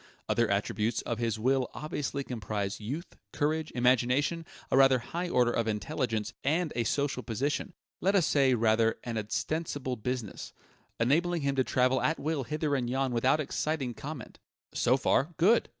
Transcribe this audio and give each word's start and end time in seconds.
Other 0.27 0.49
attributes 0.49 1.03
of 1.03 1.19
his 1.19 1.37
will 1.37 1.69
obviously 1.75 2.23
comprise 2.23 2.79
youth, 2.79 3.17
courage, 3.31 3.71
imagination, 3.75 4.47
a 4.71 4.77
rather 4.77 4.97
high 4.97 5.29
order 5.29 5.51
of 5.51 5.67
intelligence, 5.67 6.33
and 6.43 6.73
a 6.75 6.85
social 6.85 7.21
position 7.21 7.75
let 7.99 8.15
us 8.15 8.25
say, 8.25 8.55
rather, 8.55 8.97
an 9.03 9.17
ostensible 9.19 9.97
business 9.97 10.53
enabling 10.99 11.43
him 11.43 11.55
to 11.55 11.63
travel 11.63 12.01
at 12.01 12.17
will 12.19 12.45
hither 12.45 12.73
and 12.73 12.89
yon 12.89 13.11
without 13.13 13.39
exciting 13.39 13.93
comment. 13.93 14.39
So 14.73 14.97
far, 14.97 15.35
good! 15.37 15.69